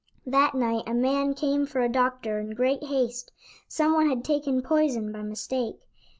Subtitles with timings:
[0.25, 3.31] That night a man came for a doctor in great haste;
[3.67, 5.77] some one had taken poison by mistake.